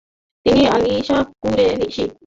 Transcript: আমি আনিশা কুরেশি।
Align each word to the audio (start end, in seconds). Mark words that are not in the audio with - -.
আমি 0.45 0.63
আনিশা 0.67 1.17
কুরেশি। 1.41 2.03